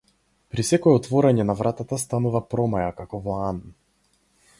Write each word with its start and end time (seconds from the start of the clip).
При 0.53 0.63
секое 0.69 0.93
отворање 0.99 1.45
на 1.49 1.55
вратата 1.59 1.99
станува 2.05 2.41
промаја 2.55 2.89
како 3.03 3.21
во 3.27 3.37
ан. 3.51 3.61